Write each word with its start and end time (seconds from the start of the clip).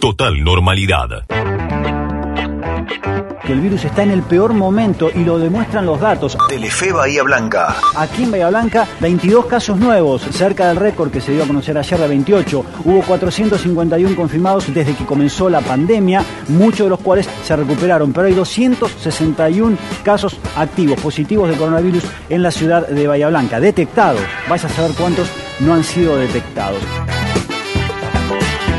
Total 0.00 0.44
normalidad 0.44 1.24
que 3.44 3.52
el 3.52 3.60
virus 3.60 3.84
está 3.84 4.02
en 4.02 4.10
el 4.10 4.22
peor 4.22 4.54
momento 4.54 5.10
y 5.14 5.22
lo 5.24 5.38
demuestran 5.38 5.84
los 5.84 6.00
datos. 6.00 6.36
Telefe 6.48 6.92
Bahía 6.92 7.22
Blanca. 7.22 7.76
Aquí 7.96 8.22
en 8.22 8.30
Bahía 8.30 8.48
Blanca, 8.48 8.86
22 9.00 9.46
casos 9.46 9.78
nuevos, 9.78 10.22
cerca 10.22 10.68
del 10.68 10.76
récord 10.76 11.10
que 11.10 11.20
se 11.20 11.32
dio 11.32 11.44
a 11.44 11.46
conocer 11.46 11.76
ayer 11.76 11.98
de 11.98 12.08
28. 12.08 12.64
Hubo 12.84 13.02
451 13.02 14.16
confirmados 14.16 14.72
desde 14.72 14.94
que 14.94 15.04
comenzó 15.04 15.50
la 15.50 15.60
pandemia, 15.60 16.24
muchos 16.48 16.86
de 16.86 16.90
los 16.90 17.00
cuales 17.00 17.28
se 17.42 17.54
recuperaron, 17.54 18.12
pero 18.12 18.28
hay 18.28 18.34
261 18.34 19.76
casos 20.02 20.38
activos, 20.56 20.98
positivos 21.00 21.50
de 21.50 21.56
coronavirus 21.56 22.04
en 22.30 22.42
la 22.42 22.50
ciudad 22.50 22.88
de 22.88 23.06
Bahía 23.06 23.28
Blanca, 23.28 23.60
detectados. 23.60 24.22
Vais 24.48 24.64
a 24.64 24.68
saber 24.68 24.92
cuántos 24.96 25.28
no 25.60 25.74
han 25.74 25.84
sido 25.84 26.16
detectados. 26.16 26.80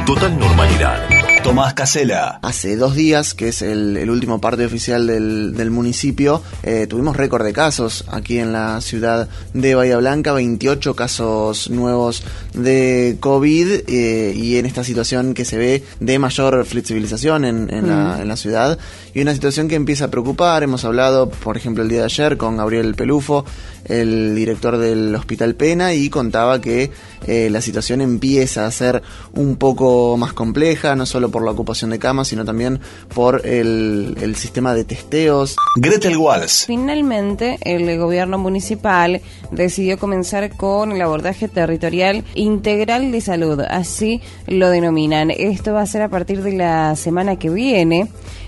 Total 0.06 0.38
normalidad. 0.38 1.15
Tomás 1.46 1.76
Casela. 1.76 2.40
Hace 2.42 2.76
dos 2.76 2.96
días, 2.96 3.36
que 3.36 3.50
es 3.50 3.62
el, 3.62 4.10
último 4.10 4.42
parte 4.42 4.66
oficial 4.66 5.06
del, 5.06 5.70
municipio, 5.70 6.42
eh, 6.64 6.88
tuvimos 6.88 7.16
récord 7.16 7.46
de 7.46 7.54
casos 7.54 8.04
aquí 8.08 8.40
en 8.40 8.52
la 8.52 8.82
ciudad 8.82 9.30
de 9.54 9.76
Bahía 9.76 9.98
Blanca, 9.98 10.34
28 10.34 10.96
casos 10.96 11.70
nuevos 11.70 12.24
de 12.56 13.18
COVID 13.20 13.84
eh, 13.88 14.34
y 14.36 14.58
en 14.58 14.66
esta 14.66 14.84
situación 14.84 15.36
que 15.36 15.46
se 15.46 15.60
ve 15.60 15.84
de 16.00 16.18
mayor 16.18 16.66
flexibilización 16.66 17.46
en, 17.46 17.68
la, 17.88 18.16
mm. 18.18 18.22
en 18.22 18.28
la 18.28 18.38
ciudad 18.38 18.80
y 19.14 19.22
una 19.22 19.34
situación 19.34 19.68
que 19.68 19.76
empieza 19.76 20.06
a 20.06 20.08
preocupar. 20.10 20.64
Hemos 20.64 20.84
hablado, 20.84 21.30
por 21.30 21.58
ejemplo, 21.58 21.84
el 21.84 21.90
día 21.90 22.00
de 22.00 22.06
ayer 22.06 22.38
con 22.38 22.58
Gabriel 22.58 22.96
Pelufo, 22.96 23.46
el 23.86 24.34
director 24.36 24.78
del 24.78 25.14
Hospital 25.14 25.56
Pena, 25.56 25.94
y 25.94 26.10
contaba 26.10 26.60
que 26.60 26.92
eh, 27.28 27.50
la 27.50 27.62
situación 27.62 28.02
empieza 28.02 28.66
a 28.66 28.72
ser 28.72 29.04
un 29.34 29.58
poco 29.58 30.18
más 30.18 30.34
compleja, 30.34 30.96
no 30.96 31.06
solo 31.06 31.32
por 31.36 31.44
la 31.44 31.52
ocupación 31.52 31.92
de 31.92 32.00
camas, 32.00 32.30
sino 32.30 32.46
también 32.46 32.80
por 33.14 33.46
el, 33.46 34.36
sistema 34.38 34.74
de 34.74 34.86
testeos. 34.86 35.58
Gretel 35.76 36.16
Walls. 36.16 36.64
Finalmente, 36.66 37.58
el 37.60 37.98
gobierno 37.98 38.38
municipal 38.38 39.20
decidió 39.52 40.00
comenzar 40.00 40.56
con 40.56 40.94
el 40.94 41.02
abordaje 41.02 41.50
territorial 41.50 42.24
integral 42.36 43.12
de 43.12 43.20
salud, 43.20 43.60
así 43.60 44.22
lo 44.48 44.70
denominan. 44.70 45.30
Esto 45.30 45.74
va 45.74 45.82
a 45.82 45.86
ser 45.86 46.04
a 46.04 46.08
partir 46.08 46.42
de 46.42 46.54
la 46.54 46.96
semana 46.96 47.36
que 47.36 47.50
viene. 47.50 48.08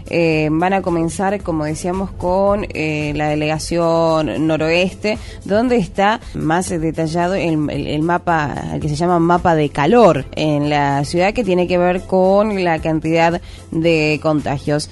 Eh, 0.10 0.48
van 0.52 0.74
a 0.74 0.82
comenzar, 0.82 1.42
como 1.44 1.66
decíamos, 1.66 2.12
con 2.12 2.66
eh, 2.74 3.12
la 3.16 3.28
delegación 3.28 4.48
noroeste, 4.48 5.18
donde 5.44 5.78
está 5.78 6.22
más 6.34 6.70
detallado 6.70 7.36
el, 7.36 7.70
el, 7.70 8.02
mapa, 8.02 8.78
que 8.80 8.88
se 8.88 8.96
llama 8.96 9.20
mapa 9.20 9.56
de 9.56 9.70
calor 9.70 10.26
en 10.36 10.70
la 10.70 11.04
ciudad, 11.04 11.34
que 11.34 11.44
tiene 11.44 11.68
que 11.68 11.78
ver 11.78 12.02
con 12.02 12.64
la 12.64 12.77
cantidad 12.80 13.42
de 13.72 14.20
contagios. 14.22 14.90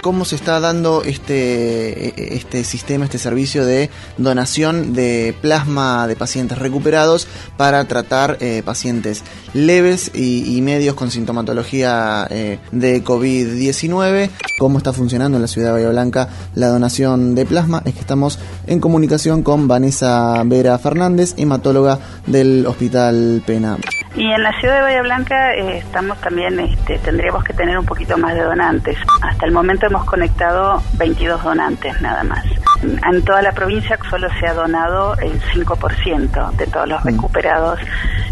Cómo 0.00 0.24
se 0.24 0.36
está 0.36 0.60
dando 0.60 1.02
este, 1.04 2.34
este 2.36 2.64
sistema, 2.64 3.04
este 3.04 3.18
servicio 3.18 3.64
de 3.64 3.90
donación 4.18 4.92
de 4.92 5.34
plasma 5.40 6.06
de 6.06 6.16
pacientes 6.16 6.58
recuperados 6.58 7.26
para 7.56 7.84
tratar 7.84 8.36
eh, 8.40 8.62
pacientes 8.64 9.22
leves 9.54 10.10
y, 10.14 10.60
medios 10.60 10.94
con 10.94 11.10
sintomatología 11.10 12.26
eh, 12.30 12.58
de 12.70 13.02
COVID-19. 13.02 14.30
¿Cómo 14.58 14.76
está 14.76 14.92
funcionando 14.92 15.38
en 15.38 15.42
la 15.42 15.48
ciudad 15.48 15.68
de 15.68 15.72
Bahía 15.72 15.88
Blanca 15.88 16.28
la 16.54 16.68
donación 16.68 17.34
de 17.34 17.46
plasma? 17.46 17.82
Es 17.86 17.94
que 17.94 18.00
estamos 18.00 18.38
en 18.66 18.78
comunicación 18.78 19.42
con 19.42 19.68
Vanessa 19.68 20.42
Vera 20.44 20.78
Fernández, 20.78 21.34
hematóloga 21.38 21.98
del 22.26 22.66
Hospital 22.66 23.42
Pena. 23.46 23.78
Y 24.14 24.26
en 24.26 24.42
la 24.42 24.52
ciudad 24.58 24.76
de 24.76 24.82
Bahía 24.82 25.02
Blanca 25.02 25.54
eh, 25.54 25.78
estamos 25.78 26.20
también, 26.20 26.58
este, 26.58 26.98
tendríamos 26.98 27.44
que 27.44 27.52
tener 27.52 27.78
un 27.78 27.86
poquito 27.86 28.18
más 28.18 28.34
de 28.34 28.42
donantes. 28.42 28.96
Hasta 29.22 29.46
el 29.46 29.52
momento 29.52 29.86
hemos 29.86 30.04
conectado 30.04 30.82
22 30.94 31.44
donantes 31.44 32.00
nada 32.00 32.24
más. 32.24 32.44
En 32.82 33.22
toda 33.24 33.42
la 33.42 33.52
provincia 33.52 33.98
solo 34.08 34.28
se 34.38 34.46
ha 34.46 34.54
donado 34.54 35.14
el 35.18 35.40
5% 35.40 36.52
de 36.52 36.66
todos 36.66 36.88
los 36.88 37.04
mm. 37.04 37.08
recuperados 37.08 37.80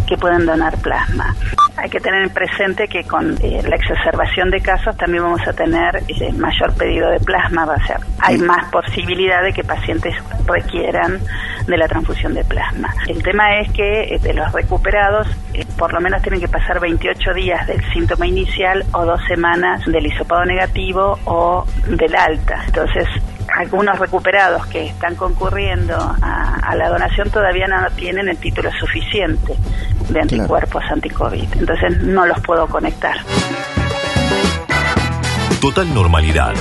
que 0.07 0.17
pueden 0.17 0.47
donar 0.47 0.77
plasma. 0.79 1.35
Hay 1.77 1.91
que 1.91 2.01
tener 2.01 2.31
presente 2.31 2.89
que 2.89 3.05
con 3.05 3.37
eh, 3.43 3.63
la 3.63 3.77
exacerbación 3.77 4.51
de 4.51 4.61
casos 4.61 4.97
también 4.97 5.23
vamos 5.23 5.47
a 5.47 5.53
tener 5.53 6.03
eh, 6.09 6.33
mayor 6.33 6.75
pedido 6.75 7.11
de 7.11 7.21
plasma, 7.21 7.67
va 7.67 7.75
a 7.75 7.87
ser, 7.87 7.99
hay 8.21 8.39
más 8.39 8.71
posibilidad 8.71 9.43
de 9.43 9.53
que 9.53 9.63
pacientes 9.63 10.15
requieran 10.47 11.21
de 11.67 11.77
la 11.77 11.87
transfusión 11.87 12.35
de 12.35 12.43
plasma. 12.45 12.93
El 13.07 13.23
tema 13.23 13.59
es 13.59 13.71
que 13.73 14.15
eh, 14.15 14.19
de 14.19 14.33
los 14.33 14.51
recuperados 14.53 15.29
por 15.77 15.93
lo 15.93 16.01
menos 16.01 16.23
tienen 16.23 16.41
que 16.41 16.49
pasar 16.49 16.81
28 16.81 17.35
días 17.35 17.67
del 17.67 17.83
síntoma 17.93 18.27
inicial 18.27 18.85
o 18.93 19.05
dos 19.05 19.21
semanas 19.29 19.85
del 19.87 20.07
hisopado 20.07 20.45
negativo 20.45 21.19
o 21.25 21.65
del 21.87 22.15
alta. 22.17 22.63
Entonces, 22.67 23.07
algunos 23.59 23.99
recuperados 23.99 24.67
que 24.67 24.87
están 24.87 25.17
concurriendo 25.17 25.97
a, 25.97 26.75
la 26.77 26.89
donación 26.91 27.29
todavía 27.31 27.67
no 27.67 27.91
tienen 27.97 28.29
el 28.29 28.37
título 28.37 28.71
suficiente 28.79 29.57
de 30.11 30.21
anticuerpos 30.21 30.85
anti-COVID. 30.89 31.57
Entonces 31.59 32.03
no 32.03 32.25
los 32.25 32.41
puedo 32.41 32.69
conectar. 32.69 33.17
Total 35.61 35.93
normalidad. 35.93 36.55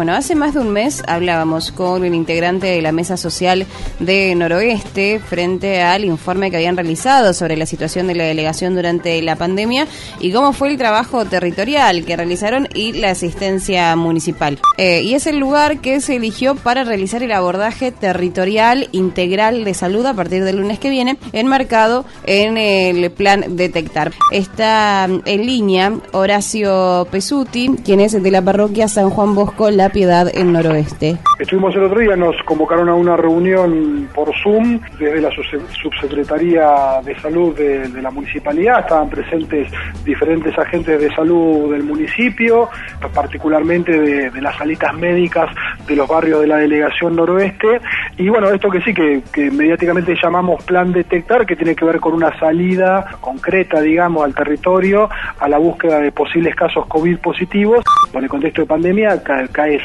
Bueno, 0.00 0.14
hace 0.14 0.34
más 0.34 0.54
de 0.54 0.60
un 0.60 0.70
mes 0.70 1.02
hablábamos 1.06 1.72
con 1.72 2.06
el 2.06 2.14
integrante 2.14 2.68
de 2.68 2.80
la 2.80 2.90
mesa 2.90 3.18
social 3.18 3.66
de 3.98 4.34
Noroeste 4.34 5.20
frente 5.20 5.82
al 5.82 6.06
informe 6.06 6.50
que 6.50 6.56
habían 6.56 6.74
realizado 6.74 7.34
sobre 7.34 7.54
la 7.58 7.66
situación 7.66 8.06
de 8.06 8.14
la 8.14 8.24
delegación 8.24 8.74
durante 8.74 9.20
la 9.20 9.36
pandemia 9.36 9.86
y 10.18 10.32
cómo 10.32 10.54
fue 10.54 10.70
el 10.70 10.78
trabajo 10.78 11.26
territorial 11.26 12.06
que 12.06 12.16
realizaron 12.16 12.66
y 12.72 12.92
la 12.92 13.10
asistencia 13.10 13.94
municipal. 13.94 14.58
Eh, 14.78 15.02
y 15.02 15.12
es 15.12 15.26
el 15.26 15.38
lugar 15.38 15.82
que 15.82 16.00
se 16.00 16.16
eligió 16.16 16.54
para 16.54 16.82
realizar 16.82 17.22
el 17.22 17.32
abordaje 17.32 17.92
territorial 17.92 18.88
integral 18.92 19.64
de 19.64 19.74
salud 19.74 20.06
a 20.06 20.14
partir 20.14 20.44
del 20.44 20.56
lunes 20.56 20.78
que 20.78 20.88
viene, 20.88 21.18
enmarcado 21.34 22.06
en 22.24 22.56
el 22.56 23.10
plan 23.10 23.44
Detectar. 23.50 24.12
Está 24.32 25.04
en 25.26 25.44
línea 25.44 25.92
Horacio 26.12 27.06
Pesuti, 27.10 27.76
quien 27.84 28.00
es 28.00 28.12
de 28.12 28.30
la 28.30 28.40
parroquia 28.40 28.88
San 28.88 29.10
Juan 29.10 29.34
Bosco 29.34 29.70
la 29.70 29.89
Piedad 29.90 30.28
en 30.32 30.52
Noroeste. 30.52 31.18
Estuvimos 31.38 31.74
el 31.74 31.84
otro 31.84 32.00
día, 32.00 32.16
nos 32.16 32.36
convocaron 32.44 32.88
a 32.88 32.94
una 32.94 33.16
reunión 33.16 34.08
por 34.14 34.30
Zoom 34.42 34.80
desde 34.98 35.20
la 35.20 35.30
Subsecretaría 35.30 37.00
de 37.04 37.18
Salud 37.20 37.56
de, 37.56 38.02
la 38.02 38.10
Municipalidad, 38.10 38.80
estaban 38.80 39.08
presentes 39.08 39.70
diferentes 40.04 40.56
agentes 40.58 41.00
de 41.00 41.14
salud 41.14 41.72
del 41.72 41.82
municipio, 41.84 42.68
particularmente 43.14 43.98
de, 43.98 44.40
las 44.40 44.56
salitas 44.56 44.94
médicas 44.94 45.54
de 45.86 45.96
los 45.96 46.08
barrios 46.08 46.40
de 46.40 46.46
la 46.46 46.56
Delegación 46.56 47.16
Noroeste, 47.16 47.80
y 48.16 48.28
bueno, 48.28 48.50
esto 48.50 48.70
que 48.70 48.80
sí, 48.82 48.94
que, 48.94 49.22
que 49.32 49.50
mediáticamente 49.50 50.14
llamamos 50.22 50.62
Plan 50.64 50.92
Detectar, 50.92 51.46
que 51.46 51.56
tiene 51.56 51.74
que 51.74 51.84
ver 51.84 52.00
con 52.00 52.12
una 52.12 52.38
salida 52.38 53.04
concreta, 53.20 53.80
digamos, 53.80 54.24
al 54.24 54.34
territorio, 54.34 55.08
a 55.38 55.48
la 55.48 55.58
búsqueda 55.58 56.00
de 56.00 56.12
posibles 56.12 56.54
casos 56.54 56.86
COVID 56.86 57.18
positivos. 57.18 57.84
Por 58.12 58.22
el 58.24 58.28
contexto 58.28 58.62
de 58.62 58.66
pandemia, 58.66 59.22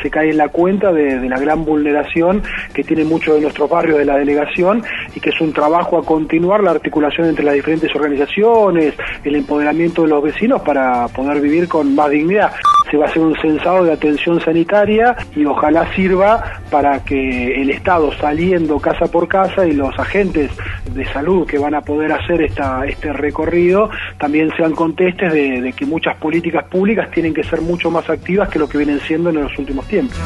se 0.01 0.09
cae 0.09 0.29
en 0.31 0.37
la 0.37 0.49
cuenta 0.49 0.91
de, 0.91 1.29
la 1.29 1.39
gran 1.39 1.63
vulneración 1.63 2.41
que 2.73 2.83
tiene 2.83 3.03
muchos 3.03 3.35
de 3.35 3.41
nuestros 3.41 3.69
barrios 3.69 3.99
de 3.99 4.05
la 4.05 4.17
delegación 4.17 4.83
y 5.15 5.19
que 5.19 5.29
es 5.29 5.41
un 5.41 5.53
trabajo 5.53 5.97
a 5.97 6.03
continuar 6.03 6.63
la 6.63 6.71
articulación 6.71 7.27
entre 7.27 7.45
las 7.45 7.53
diferentes 7.53 7.93
organizaciones, 7.95 8.93
el 9.23 9.35
empoderamiento 9.35 10.03
de 10.03 10.09
los 10.09 10.23
vecinos 10.23 10.61
para 10.61 11.07
poder 11.09 11.39
vivir 11.41 11.67
con 11.67 11.93
más 11.95 12.09
dignidad. 12.09 12.51
Se 12.89 12.97
va 12.97 13.05
a 13.05 13.09
hacer 13.09 13.21
un 13.21 13.35
censado 13.35 13.83
de 13.83 13.93
atención 13.93 14.39
sanitaria 14.41 15.15
y 15.35 15.45
ojalá 15.45 15.91
sirva 15.95 16.61
para 16.69 17.03
que 17.03 17.61
el 17.61 17.69
Estado 17.69 18.11
saliendo 18.13 18.79
casa 18.79 19.07
por 19.07 19.27
casa 19.27 19.65
y 19.67 19.73
los 19.73 19.97
agentes 19.99 20.51
de 20.93 21.05
salud 21.05 21.47
que 21.47 21.57
van 21.57 21.75
a 21.75 21.81
poder 21.81 22.11
hacer 22.11 22.41
esta, 22.41 22.85
este 22.85 23.11
recorrido 23.13 23.89
también 24.17 24.51
sean 24.55 24.73
contestes 24.73 25.31
de, 25.31 25.61
de 25.61 25.73
que 25.73 25.85
muchas 25.85 26.17
políticas 26.17 26.65
públicas 26.65 27.09
tienen 27.11 27.33
que 27.33 27.43
ser 27.43 27.61
mucho 27.61 27.89
más 27.91 28.09
activas 28.09 28.49
que 28.49 28.59
lo 28.59 28.67
que 28.67 28.77
vienen 28.77 28.99
siendo 28.99 29.29
en 29.29 29.41
los 29.41 29.57
últimos 29.57 29.87
tiempos. 29.87 30.17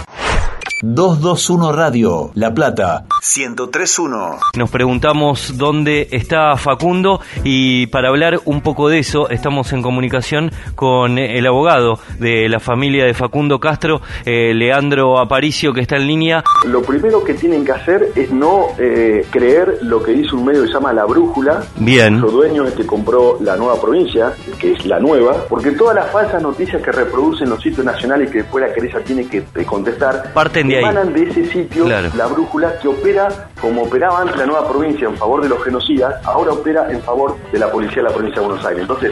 221 0.81 1.73
Radio, 1.73 2.31
La 2.35 2.53
Plata, 2.53 3.03
1031. 3.21 4.37
Nos 4.55 4.69
preguntamos 4.69 5.57
dónde 5.57 6.07
está 6.11 6.55
Facundo 6.55 7.19
y 7.43 7.87
para 7.87 8.07
hablar 8.07 8.39
un 8.45 8.61
poco 8.61 8.87
de 8.87 8.99
eso 8.99 9.29
estamos 9.29 9.73
en 9.73 9.81
comunicación 9.81 10.53
con 10.75 11.17
el 11.17 11.45
abogado 11.45 11.99
de 12.19 12.47
la 12.47 12.61
familia 12.61 13.03
de 13.03 13.13
Facundo 13.13 13.59
Castro, 13.59 13.99
eh, 14.23 14.53
Leandro 14.53 15.19
Aparicio, 15.19 15.73
que 15.73 15.81
está 15.81 15.97
en 15.97 16.07
línea. 16.07 16.45
Lo 16.65 16.81
primero 16.81 17.25
que 17.25 17.33
tienen 17.33 17.65
que 17.65 17.73
hacer 17.73 18.13
es 18.15 18.31
no 18.31 18.67
eh, 18.77 19.27
creer 19.29 19.79
lo 19.81 20.01
que 20.01 20.13
dice 20.13 20.33
un 20.33 20.45
medio 20.45 20.61
que 20.61 20.67
se 20.69 20.75
llama 20.75 20.93
La 20.93 21.03
Brújula. 21.03 21.61
Bien. 21.75 22.21
Su 22.21 22.31
dueño 22.31 22.65
es 22.65 22.73
que 22.75 22.85
compró 22.85 23.37
la 23.41 23.57
nueva 23.57 23.81
provincia, 23.81 24.33
que 24.57 24.71
es 24.71 24.85
la 24.85 25.01
nueva, 25.01 25.43
porque 25.49 25.71
todas 25.71 25.95
las 25.95 26.09
falsas 26.09 26.41
noticias 26.41 26.81
que 26.81 26.93
reproducen 26.93 27.49
los 27.49 27.61
sitios 27.61 27.85
nacionales 27.85 28.31
que 28.31 28.43
después 28.43 28.65
la 28.65 28.73
querella 28.73 29.03
tiene 29.03 29.27
que 29.27 29.43
contestar. 29.65 30.31
Parten 30.33 30.68
de 30.69 30.77
ahí. 30.77 30.83
emanan 30.83 31.13
de 31.13 31.23
ese 31.23 31.45
sitio 31.45 31.85
Claro. 31.85 32.09
la 32.15 32.27
brújula 32.27 32.77
que 32.79 32.87
opera 32.87 33.27
como 33.61 33.83
operaba 33.83 34.21
antes 34.21 34.37
la 34.37 34.45
nueva 34.45 34.67
provincia 34.69 35.07
en 35.07 35.17
favor 35.17 35.41
de 35.41 35.49
los 35.49 35.61
genocidas, 35.63 36.15
ahora 36.25 36.53
opera 36.53 36.89
en 36.91 37.01
favor 37.01 37.35
de 37.51 37.59
la 37.59 37.69
policía 37.71 37.97
de 37.97 38.03
la 38.09 38.15
provincia 38.15 38.41
de 38.41 38.47
Buenos 38.47 38.65
Aires. 38.65 38.81
Entonces, 38.83 39.11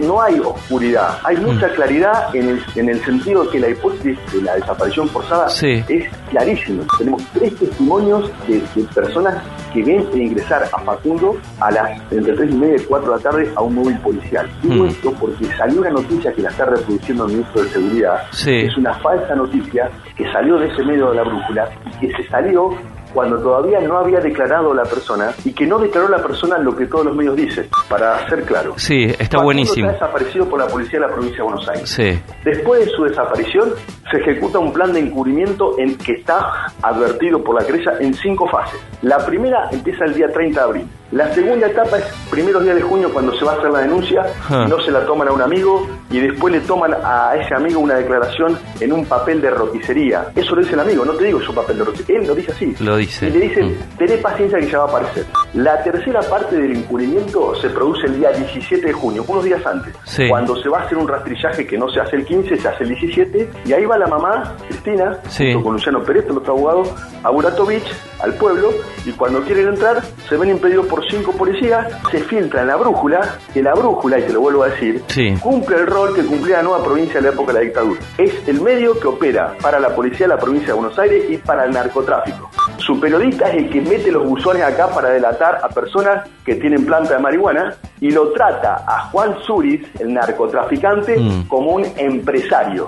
no 0.00 0.20
hay 0.22 0.38
oscuridad, 0.40 1.18
hay 1.24 1.36
mucha 1.36 1.68
Mm. 1.68 1.72
claridad 1.74 2.34
en 2.34 2.48
el, 2.50 2.62
en 2.76 2.88
el 2.88 3.04
sentido 3.04 3.48
que 3.50 3.60
la 3.60 3.68
hipótesis 3.68 4.18
de 4.32 4.42
la 4.42 4.54
desaparición 4.54 5.08
forzada 5.08 5.48
Sí. 5.50 5.84
es 5.88 6.08
clarísima. 6.30 6.84
Tenemos 6.98 7.22
tres 7.34 7.54
testimonios 7.56 8.30
de, 8.48 8.62
de 8.74 8.82
personas 8.94 9.42
que 9.72 9.82
ven 9.82 10.06
ingresar 10.14 10.62
a 10.72 10.78
Facundo 10.80 11.36
a 11.60 11.70
las 11.70 12.00
entre 12.12 12.34
3 12.34 12.50
y 12.50 12.54
media 12.54 12.76
y 12.76 12.84
4 12.84 13.10
de 13.10 13.16
la 13.16 13.22
tarde 13.22 13.52
a 13.56 13.60
un 13.62 13.74
móvil 13.74 13.98
policial. 13.98 14.48
Digo 14.62 14.84
Mm. 14.84 14.88
esto 14.88 15.12
porque 15.20 15.44
salió 15.56 15.80
una 15.80 15.90
noticia 15.90 16.32
que 16.32 16.42
la 16.42 16.50
está 16.50 16.64
reproduciendo 16.66 17.26
el 17.26 17.32
ministro 17.32 17.62
de 17.62 17.68
Seguridad. 17.70 18.22
Sí. 18.32 18.54
Es 18.66 18.76
una 18.76 18.94
falsa 18.94 19.34
noticia 19.34 19.90
que 20.22 20.32
salió 20.32 20.58
de 20.58 20.68
ese 20.68 20.84
medio 20.84 21.10
de 21.10 21.16
la 21.16 21.22
brújula 21.24 21.68
y 22.00 22.06
que 22.06 22.22
se 22.22 22.28
salió 22.28 22.70
cuando 23.12 23.38
todavía 23.42 23.78
no 23.80 23.98
había 23.98 24.20
declarado 24.20 24.72
la 24.72 24.84
persona 24.84 25.32
y 25.44 25.52
que 25.52 25.66
no 25.66 25.78
declaró 25.78 26.08
la 26.08 26.22
persona 26.22 26.56
lo 26.58 26.74
que 26.74 26.86
todos 26.86 27.06
los 27.06 27.16
medios 27.16 27.36
dicen, 27.36 27.66
para 27.88 28.26
ser 28.28 28.44
claro. 28.44 28.74
Sí, 28.76 29.04
está 29.04 29.38
Facundo 29.38 29.44
buenísimo. 29.44 29.90
Está 29.90 30.06
desaparecido 30.06 30.48
por 30.48 30.58
la 30.60 30.66
policía 30.66 30.98
de 30.98 31.06
la 31.06 31.12
provincia 31.12 31.38
de 31.38 31.42
Buenos 31.42 31.68
Aires. 31.68 31.90
Sí. 31.90 32.18
Después 32.44 32.86
de 32.86 32.90
su 32.90 33.04
desaparición, 33.04 33.72
se 34.10 34.18
ejecuta 34.18 34.58
un 34.58 34.72
plan 34.72 34.92
de 34.92 35.00
encubrimiento 35.00 35.78
en 35.78 35.98
que 35.98 36.12
está 36.12 36.72
advertido 36.80 37.42
por 37.42 37.60
la 37.60 37.66
querella 37.66 37.92
en 38.00 38.14
cinco 38.14 38.48
fases. 38.48 38.80
La 39.02 39.18
primera 39.18 39.68
empieza 39.70 40.04
el 40.06 40.14
día 40.14 40.28
30 40.28 40.58
de 40.58 40.64
abril. 40.66 40.88
La 41.12 41.32
segunda 41.34 41.66
etapa 41.66 41.98
es 41.98 42.04
primeros 42.30 42.64
días 42.64 42.74
de 42.74 42.80
junio 42.80 43.12
cuando 43.12 43.34
se 43.38 43.44
va 43.44 43.52
a 43.52 43.56
hacer 43.56 43.70
la 43.70 43.80
denuncia, 43.80 44.24
Ah. 44.48 44.66
no 44.66 44.80
se 44.80 44.90
la 44.90 45.04
toman 45.04 45.28
a 45.28 45.32
un 45.32 45.42
amigo 45.42 45.86
y 46.10 46.18
después 46.20 46.54
le 46.54 46.60
toman 46.60 46.94
a 47.04 47.36
ese 47.36 47.54
amigo 47.54 47.80
una 47.80 47.96
declaración 47.96 48.58
en 48.80 48.92
un 48.94 49.04
papel 49.04 49.42
de 49.42 49.50
roticería. 49.50 50.28
Eso 50.34 50.54
lo 50.54 50.62
dice 50.62 50.72
el 50.72 50.80
amigo, 50.80 51.04
no 51.04 51.12
te 51.12 51.24
digo 51.24 51.38
su 51.42 51.54
papel 51.54 51.76
de 51.78 51.84
roticería, 51.84 52.20
él 52.22 52.26
lo 52.28 52.34
dice 52.34 52.52
así. 52.52 52.74
Lo 52.80 52.96
dice. 52.96 53.28
Y 53.28 53.30
le 53.30 53.40
dicen, 53.40 53.66
Mm. 53.72 53.98
tené 53.98 54.16
paciencia 54.18 54.58
que 54.58 54.66
ya 54.68 54.78
va 54.78 54.84
a 54.84 54.88
aparecer. 54.88 55.26
La 55.52 55.82
tercera 55.84 56.20
parte 56.22 56.56
del 56.56 56.76
encubrimiento 56.78 57.54
se 57.56 57.68
produce 57.68 58.06
el 58.06 58.18
día 58.18 58.30
17 58.30 58.86
de 58.86 58.92
junio, 58.94 59.22
unos 59.28 59.44
días 59.44 59.64
antes. 59.66 59.94
Sí. 60.04 60.28
Cuando 60.30 60.56
se 60.62 60.70
va 60.70 60.78
a 60.80 60.82
hacer 60.84 60.96
un 60.96 61.06
rastrillaje 61.08 61.66
que 61.66 61.76
no 61.76 61.90
se 61.90 62.00
hace 62.00 62.16
el 62.16 62.24
15, 62.24 62.56
se 62.56 62.68
hace 62.68 62.84
el 62.84 62.88
17, 62.88 63.50
y 63.66 63.72
ahí 63.74 63.84
va 63.84 63.98
la 63.98 64.06
mamá, 64.06 64.54
Cristina, 64.66 65.18
Sí. 65.28 65.52
junto 65.52 65.62
con 65.64 65.72
Luciano 65.74 66.02
Pérez, 66.02 66.24
el 66.30 66.38
otro 66.38 66.54
abogado, 66.54 66.84
a 67.22 67.28
Buratovich, 67.30 67.84
al 68.22 68.34
pueblo, 68.34 68.70
y 69.04 69.10
cuando 69.12 69.42
quieren 69.42 69.68
entrar, 69.68 70.02
se 70.28 70.36
ven 70.36 70.50
impedidos 70.50 70.86
por 70.86 71.04
cinco 71.10 71.32
policías, 71.32 71.86
se 72.10 72.18
filtra 72.20 72.62
en 72.62 72.68
la 72.68 72.76
brújula, 72.76 73.38
que 73.52 73.62
la 73.62 73.74
brújula, 73.74 74.18
y 74.18 74.22
te 74.22 74.32
lo 74.32 74.40
vuelvo 74.40 74.62
a 74.64 74.68
decir, 74.68 75.02
Sí. 75.08 75.34
cumple 75.40 75.76
el 75.76 75.86
rol 75.86 76.14
que 76.14 76.22
cumplía 76.24 76.58
la 76.58 76.62
nueva 76.62 76.84
provincia 76.84 77.18
en 77.18 77.24
la 77.24 77.30
época 77.30 77.52
de 77.52 77.58
la 77.58 77.64
dictadura. 77.64 78.00
Es 78.18 78.32
el 78.48 78.60
medio 78.60 78.98
que 78.98 79.06
opera 79.08 79.54
para 79.60 79.78
la 79.80 79.88
policía 79.94 80.26
de 80.26 80.34
la 80.34 80.38
provincia 80.38 80.68
de 80.68 80.74
Buenos 80.74 80.98
Aires 80.98 81.24
y 81.30 81.36
para 81.38 81.64
el 81.64 81.72
narcotráfico. 81.72 82.50
Su 82.78 82.98
periodista 83.00 83.48
es 83.50 83.56
el 83.64 83.70
que 83.70 83.80
mete 83.80 84.10
los 84.12 84.24
buzones 84.26 84.62
acá 84.62 84.88
para 84.88 85.10
delatar 85.10 85.60
a 85.62 85.68
personas 85.68 86.28
que 86.44 86.54
tienen 86.56 86.84
planta 86.86 87.14
de 87.14 87.20
marihuana 87.20 87.74
y 88.00 88.10
lo 88.10 88.30
trata 88.32 88.84
a 88.86 89.08
Juan 89.10 89.34
Zuriz, 89.46 89.82
el 90.00 90.12
narcotraficante, 90.14 91.16
Mm. 91.18 91.48
como 91.48 91.72
un 91.72 91.84
empresario. 91.96 92.86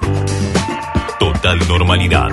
Total 1.18 1.58
normalidad. 1.68 2.28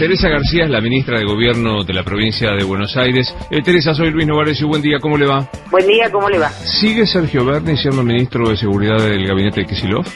Teresa 0.00 0.30
García 0.30 0.64
es 0.64 0.70
la 0.70 0.80
ministra 0.80 1.18
de 1.18 1.26
Gobierno 1.26 1.84
de 1.84 1.92
la 1.92 2.02
provincia 2.02 2.52
de 2.52 2.64
Buenos 2.64 2.96
Aires. 2.96 3.36
Eh, 3.50 3.60
Teresa, 3.62 3.92
soy 3.92 4.10
Luis 4.10 4.26
Novares 4.26 4.58
y 4.58 4.64
buen 4.64 4.80
día, 4.80 4.96
¿cómo 4.98 5.18
le 5.18 5.26
va? 5.26 5.46
Buen 5.70 5.86
día, 5.86 6.10
¿cómo 6.10 6.30
le 6.30 6.38
va? 6.38 6.48
¿Sigue 6.48 7.06
Sergio 7.06 7.44
Berni 7.44 7.76
siendo 7.76 8.02
ministro 8.02 8.48
de 8.48 8.56
Seguridad 8.56 8.96
del 8.96 9.26
gabinete 9.26 9.60
de 9.60 9.66
Kisilov? 9.66 10.06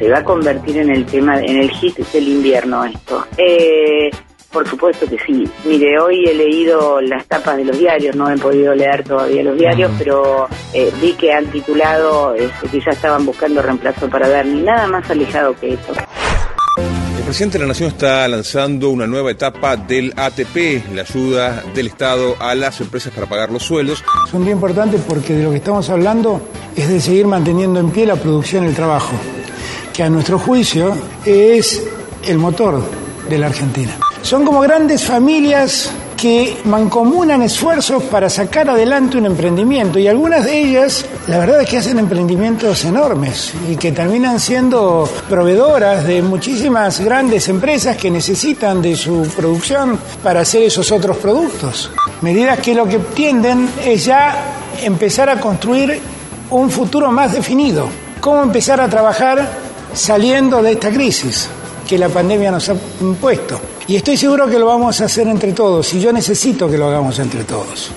Se 0.00 0.08
va 0.10 0.18
a 0.18 0.24
convertir 0.24 0.78
en 0.78 0.90
el 0.90 1.06
tema, 1.06 1.38
en 1.38 1.58
el 1.58 1.70
hit 1.70 1.96
del 2.12 2.26
invierno 2.26 2.84
esto. 2.84 3.24
Eh, 3.38 4.10
por 4.52 4.66
supuesto 4.66 5.06
que 5.06 5.16
sí. 5.24 5.48
Mire, 5.64 6.00
hoy 6.00 6.24
he 6.26 6.34
leído 6.34 7.00
las 7.00 7.24
tapas 7.26 7.56
de 7.56 7.66
los 7.66 7.78
diarios, 7.78 8.16
no 8.16 8.28
he 8.28 8.36
podido 8.36 8.74
leer 8.74 9.04
todavía 9.04 9.44
los 9.44 9.56
diarios, 9.56 9.92
pero 9.96 10.48
eh, 10.74 10.90
vi 11.00 11.12
que 11.12 11.32
han 11.32 11.46
titulado 11.46 12.34
este, 12.34 12.68
que 12.68 12.80
ya 12.80 12.90
estaban 12.90 13.24
buscando 13.24 13.62
reemplazo 13.62 14.08
para 14.08 14.28
Bernie. 14.28 14.64
Nada 14.64 14.88
más 14.88 15.08
alejado 15.08 15.54
que 15.54 15.74
eso. 15.74 15.92
Presidente 17.30 17.58
de 17.58 17.64
la 17.64 17.68
Nación 17.68 17.90
está 17.90 18.26
lanzando 18.26 18.90
una 18.90 19.06
nueva 19.06 19.30
etapa 19.30 19.76
del 19.76 20.12
ATP, 20.16 20.92
la 20.92 21.02
ayuda 21.02 21.62
del 21.72 21.86
Estado 21.86 22.34
a 22.40 22.56
las 22.56 22.80
empresas 22.80 23.12
para 23.14 23.28
pagar 23.28 23.52
los 23.52 23.62
sueldos. 23.62 24.02
Es 24.26 24.34
un 24.34 24.42
día 24.42 24.52
importante 24.52 24.98
porque 24.98 25.34
de 25.34 25.44
lo 25.44 25.50
que 25.52 25.58
estamos 25.58 25.88
hablando 25.90 26.40
es 26.74 26.88
de 26.88 27.00
seguir 27.00 27.28
manteniendo 27.28 27.78
en 27.78 27.90
pie 27.90 28.04
la 28.04 28.16
producción 28.16 28.64
y 28.64 28.66
el 28.66 28.74
trabajo, 28.74 29.12
que 29.94 30.02
a 30.02 30.10
nuestro 30.10 30.40
juicio 30.40 30.92
es 31.24 31.80
el 32.26 32.36
motor 32.36 32.82
de 33.28 33.38
la 33.38 33.46
Argentina. 33.46 33.96
Son 34.22 34.44
como 34.44 34.58
grandes 34.62 35.04
familias 35.04 35.92
que 36.20 36.60
mancomunan 36.64 37.40
esfuerzos 37.40 38.02
para 38.02 38.28
sacar 38.28 38.68
adelante 38.68 39.16
un 39.16 39.24
emprendimiento 39.24 39.98
y 39.98 40.06
algunas 40.06 40.44
de 40.44 40.58
ellas, 40.58 41.06
la 41.28 41.38
verdad 41.38 41.62
es 41.62 41.68
que 41.70 41.78
hacen 41.78 41.98
emprendimientos 41.98 42.84
enormes 42.84 43.54
y 43.66 43.76
que 43.76 43.92
terminan 43.92 44.38
siendo 44.38 45.08
proveedoras 45.30 46.06
de 46.06 46.20
muchísimas 46.20 47.00
grandes 47.00 47.48
empresas 47.48 47.96
que 47.96 48.10
necesitan 48.10 48.82
de 48.82 48.96
su 48.96 49.26
producción 49.34 49.98
para 50.22 50.40
hacer 50.40 50.64
esos 50.64 50.92
otros 50.92 51.16
productos. 51.16 51.90
Medidas 52.20 52.58
que 52.58 52.74
lo 52.74 52.86
que 52.86 52.98
tienden 52.98 53.70
es 53.82 54.04
ya 54.04 54.34
empezar 54.82 55.30
a 55.30 55.40
construir 55.40 56.00
un 56.50 56.70
futuro 56.70 57.10
más 57.10 57.32
definido. 57.32 57.88
¿Cómo 58.20 58.42
empezar 58.42 58.78
a 58.82 58.88
trabajar 58.88 59.48
saliendo 59.94 60.62
de 60.62 60.72
esta 60.72 60.90
crisis 60.90 61.48
que 61.88 61.96
la 61.96 62.10
pandemia 62.10 62.50
nos 62.50 62.68
ha 62.68 62.74
impuesto? 63.00 63.58
Y 63.90 63.96
estoy 63.96 64.16
seguro 64.16 64.48
que 64.48 64.56
lo 64.56 64.66
vamos 64.66 65.00
a 65.00 65.06
hacer 65.06 65.26
entre 65.26 65.52
todos 65.52 65.92
y 65.94 66.00
yo 66.00 66.12
necesito 66.12 66.70
que 66.70 66.78
lo 66.78 66.86
hagamos 66.86 67.18
entre 67.18 67.42
todos. 67.42 67.90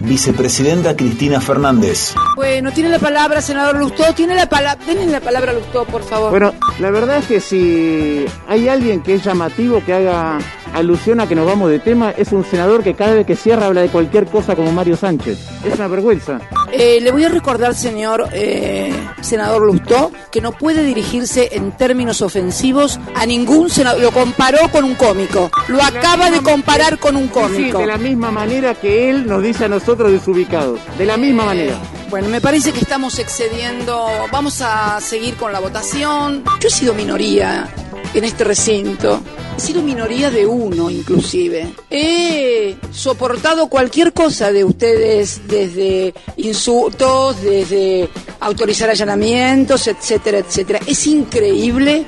Vicepresidenta 0.00 0.96
Cristina 0.96 1.40
Fernández. 1.40 2.12
Bueno, 2.34 2.72
tiene 2.72 2.88
la 2.88 2.98
palabra, 2.98 3.40
senador 3.40 3.76
Lustó. 3.76 4.12
Tiene 4.14 4.34
la 4.34 4.48
palabra. 4.48 4.84
Denle 4.84 5.06
la 5.06 5.20
palabra 5.20 5.52
a 5.52 5.54
Lustó, 5.54 5.84
por 5.84 6.02
favor. 6.02 6.30
Bueno, 6.30 6.52
la 6.80 6.90
verdad 6.90 7.18
es 7.18 7.26
que 7.26 7.40
si 7.40 8.26
hay 8.48 8.68
alguien 8.68 9.00
que 9.00 9.14
es 9.14 9.22
llamativo, 9.22 9.80
que 9.84 9.92
haga 9.94 10.40
alusión 10.74 11.20
a 11.20 11.26
que 11.28 11.34
nos 11.34 11.46
vamos 11.46 11.70
de 11.70 11.78
tema, 11.78 12.10
es 12.10 12.32
un 12.32 12.44
senador 12.44 12.82
que 12.82 12.94
cada 12.94 13.14
vez 13.14 13.26
que 13.26 13.36
cierra 13.36 13.66
habla 13.66 13.80
de 13.82 13.88
cualquier 13.88 14.26
cosa 14.26 14.54
como 14.56 14.72
Mario 14.72 14.96
Sánchez. 14.96 15.38
Es 15.64 15.74
una 15.74 15.88
vergüenza. 15.88 16.40
Eh, 16.72 17.00
le 17.00 17.10
voy 17.10 17.24
a 17.24 17.28
recordar, 17.28 17.74
señor 17.74 18.28
eh, 18.32 18.92
senador 19.20 19.62
Lustó, 19.66 20.12
que 20.30 20.40
no 20.40 20.52
puede 20.52 20.82
dirigirse 20.84 21.48
en 21.52 21.72
términos 21.72 22.22
ofensivos 22.22 22.98
a 23.16 23.26
ningún 23.26 23.68
senador. 23.70 24.00
Lo 24.00 24.12
comparó 24.12 24.58
con 24.70 24.84
un 24.84 24.94
cómico. 24.94 25.50
Lo 25.68 25.82
acaba 25.82 26.30
de 26.30 26.40
comparar 26.40 26.98
con 26.98 27.16
un 27.16 27.24
Sí, 27.24 27.30
cómico. 27.30 27.78
de 27.78 27.86
la 27.86 27.98
misma 27.98 28.30
manera 28.30 28.74
que 28.74 29.10
él 29.10 29.26
nos 29.26 29.42
dice 29.42 29.64
a 29.64 29.68
nosotros 29.68 30.12
desubicados. 30.12 30.78
De 30.98 31.04
la 31.06 31.16
misma 31.16 31.44
manera. 31.46 31.74
Bueno, 32.08 32.28
me 32.28 32.40
parece 32.40 32.72
que 32.72 32.80
estamos 32.80 33.18
excediendo. 33.18 34.06
Vamos 34.32 34.60
a 34.62 35.00
seguir 35.00 35.34
con 35.36 35.52
la 35.52 35.60
votación. 35.60 36.42
Yo 36.60 36.68
he 36.68 36.70
sido 36.70 36.94
minoría 36.94 37.68
en 38.14 38.24
este 38.24 38.44
recinto. 38.44 39.20
Sido 39.60 39.82
minoría 39.82 40.30
de 40.30 40.46
uno, 40.46 40.88
inclusive. 40.88 41.74
He 41.90 42.76
soportado 42.90 43.68
cualquier 43.68 44.14
cosa 44.14 44.50
de 44.50 44.64
ustedes, 44.64 45.42
desde 45.46 46.14
insultos, 46.38 47.42
desde 47.42 48.08
autorizar 48.40 48.88
allanamientos, 48.88 49.86
etcétera, 49.86 50.38
etcétera. 50.38 50.80
Es 50.86 51.06
increíble 51.06 52.06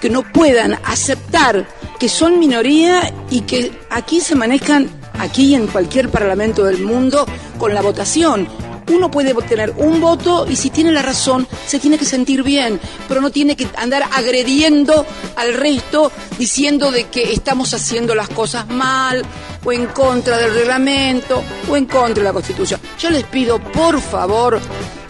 que 0.00 0.10
no 0.10 0.22
puedan 0.32 0.78
aceptar 0.84 1.66
que 1.98 2.08
son 2.08 2.38
minoría 2.38 3.12
y 3.30 3.40
que 3.40 3.72
aquí 3.90 4.20
se 4.20 4.36
manejan, 4.36 4.88
aquí 5.18 5.56
en 5.56 5.66
cualquier 5.66 6.08
parlamento 6.08 6.64
del 6.64 6.84
mundo, 6.84 7.26
con 7.58 7.74
la 7.74 7.82
votación. 7.82 8.46
Uno 8.88 9.10
puede 9.10 9.34
tener 9.42 9.72
un 9.76 10.00
voto 10.00 10.46
y 10.48 10.56
si 10.56 10.70
tiene 10.70 10.92
la 10.92 11.02
razón 11.02 11.46
se 11.66 11.78
tiene 11.78 11.98
que 11.98 12.04
sentir 12.04 12.42
bien, 12.42 12.80
pero 13.08 13.20
no 13.20 13.30
tiene 13.30 13.56
que 13.56 13.66
andar 13.76 14.02
agrediendo 14.12 15.06
al 15.36 15.54
resto 15.54 16.10
diciendo 16.38 16.90
de 16.90 17.04
que 17.04 17.32
estamos 17.32 17.74
haciendo 17.74 18.14
las 18.14 18.28
cosas 18.28 18.68
mal 18.68 19.22
o 19.64 19.72
en 19.72 19.86
contra 19.86 20.36
del 20.36 20.54
reglamento 20.54 21.42
o 21.68 21.76
en 21.76 21.86
contra 21.86 22.22
de 22.22 22.28
la 22.28 22.32
Constitución. 22.32 22.80
Yo 22.98 23.10
les 23.10 23.24
pido, 23.24 23.58
por 23.58 24.00
favor, 24.00 24.60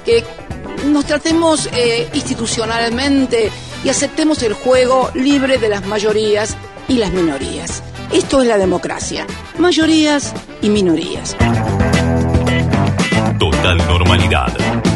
que 0.05 0.25
nos 0.87 1.05
tratemos 1.07 1.69
eh, 1.73 2.09
institucionalmente 2.13 3.51
y 3.85 3.89
aceptemos 3.89 4.43
el 4.43 4.53
juego 4.53 5.11
libre 5.15 5.59
de 5.59 5.69
las 5.69 5.87
mayorías 5.87 6.57
y 6.89 6.99
las 6.99 7.13
minorías. 7.13 7.83
Esto 8.13 8.43
es 8.43 8.49
la 8.49 8.59
democracia. 8.59 9.27
Mayorías 9.59 10.35
y 10.61 10.69
minorías. 10.69 11.37
Total 13.43 13.77
normalidad. 13.89 14.92